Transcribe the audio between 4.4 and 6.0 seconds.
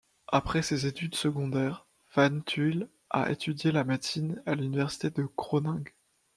à l'Université de Groningue.